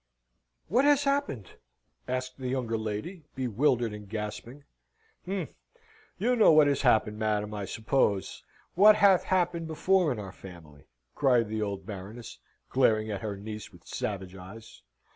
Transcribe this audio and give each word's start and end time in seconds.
"What 0.67 0.83
has 0.85 1.03
happened?" 1.03 1.51
asked 2.07 2.39
the 2.39 2.49
younger 2.49 2.75
lady, 2.75 3.21
bewildered 3.35 3.93
and 3.93 4.09
gasping. 4.09 4.63
"H'm! 5.27 5.49
You 6.17 6.35
know 6.35 6.49
best 6.53 6.55
what 6.57 6.65
has 6.65 6.81
happened, 6.81 7.19
madam, 7.19 7.53
I 7.53 7.65
suppose. 7.65 8.43
What 8.73 8.95
hath 8.95 9.25
happened 9.25 9.67
before 9.67 10.11
in 10.11 10.17
our 10.17 10.31
family?" 10.33 10.85
cried 11.13 11.49
the 11.49 11.61
old 11.61 11.85
Baroness, 11.85 12.39
glaring 12.67 13.11
at 13.11 13.21
her 13.21 13.37
niece 13.37 13.71
with 13.71 13.85
savage 13.85 14.35
eyes. 14.35 14.81